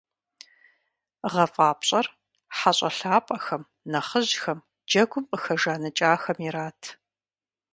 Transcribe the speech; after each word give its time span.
ГъэфӀапщӀэр- 1.31 2.05
хьэщӀэ 2.57 2.89
лъапӀэхэм, 2.97 3.63
нэхъыжьхэм, 3.91 4.59
джэгум 4.89 5.25
къыхэжаныкӀахэм 5.29 6.37
ират. 6.47 6.81